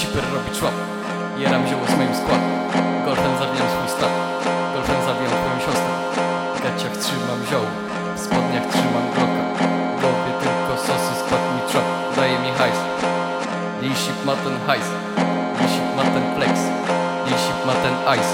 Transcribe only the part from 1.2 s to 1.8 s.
Jeram